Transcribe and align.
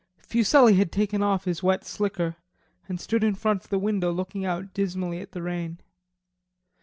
Fuselli 0.17 0.77
had 0.77 0.91
taken 0.91 1.21
off 1.21 1.45
his 1.45 1.61
wet 1.61 1.85
slicker 1.85 2.35
and 2.89 2.99
stood 2.99 3.23
in 3.23 3.35
front 3.35 3.63
of 3.63 3.69
the 3.69 3.77
window 3.77 4.11
looking 4.11 4.43
out 4.43 4.73
dismally 4.73 5.19
at 5.19 5.33
the 5.33 5.43
rain. 5.43 5.77